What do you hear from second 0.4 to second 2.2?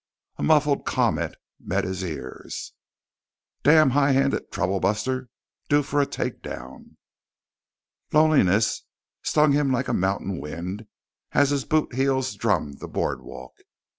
muffled comment met his